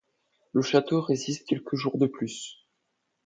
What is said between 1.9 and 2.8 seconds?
de plus.